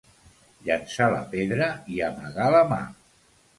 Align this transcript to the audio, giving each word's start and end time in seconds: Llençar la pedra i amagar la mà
Llençar 0.67 1.09
la 1.17 1.19
pedra 1.35 1.69
i 1.93 2.01
amagar 2.09 2.51
la 2.59 2.65
mà 2.75 2.83